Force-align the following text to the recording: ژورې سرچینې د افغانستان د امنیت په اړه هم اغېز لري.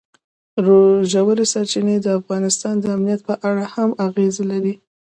ژورې 1.11 1.45
سرچینې 1.53 1.95
د 2.01 2.07
افغانستان 2.19 2.75
د 2.79 2.85
امنیت 2.95 3.21
په 3.29 3.35
اړه 3.49 3.65
هم 3.73 3.89
اغېز 4.07 4.35
لري. 4.51 4.73